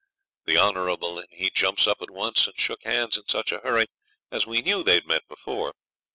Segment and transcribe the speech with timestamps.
[0.45, 3.85] The Honourable and he jumps up at once and shook hands in such a hurry
[3.85, 5.75] so as we knew they'd met before.